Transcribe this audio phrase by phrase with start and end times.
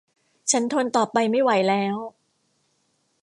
[0.51, 1.97] ฉันทนต่อไปไม่ไหวแล้ว